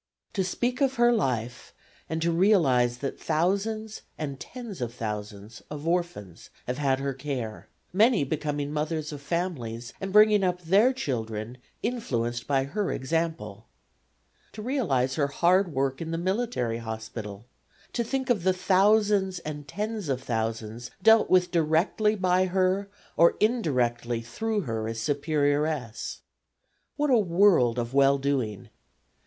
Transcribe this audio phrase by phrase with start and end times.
[0.33, 1.75] To speak of her life
[2.09, 7.67] and to realize that thousands and tens of thousands of orphans have had her care,
[7.93, 13.67] many becoming mothers of families and bringing up their children influenced by her example.
[14.53, 17.45] To realize her hard work in the military hospital,
[17.93, 23.35] to think of the thousands and tens of thousands dealt with directly by her or
[23.39, 26.21] indirectly through her as superioress.
[26.95, 28.69] What a world of well doing!